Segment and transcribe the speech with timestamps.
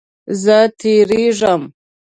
[0.41, 1.61] زه تیریږم